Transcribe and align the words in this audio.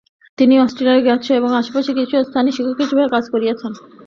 তিনি 0.37 0.55
অস্ট্রিয়ার 0.59 1.03
গ্রাৎস 1.05 1.27
এবং 1.31 1.49
আশপাশের 1.55 1.95
কিছু 1.99 2.15
স্থানে 2.23 2.49
শিক্ষক 2.51 2.77
হিসেবে 2.83 3.03
কাজ 3.13 3.23
করেছিলেন। 3.31 3.73